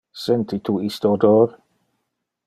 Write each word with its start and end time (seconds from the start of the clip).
Senti 0.21 0.57
tu 0.69 0.77
iste 0.87 1.07
odor? 1.09 1.53